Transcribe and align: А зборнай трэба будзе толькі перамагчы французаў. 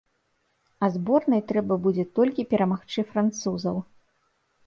А 0.85 0.87
зборнай 0.95 1.41
трэба 1.51 1.77
будзе 1.83 2.05
толькі 2.19 2.45
перамагчы 2.53 3.05
французаў. 3.13 3.77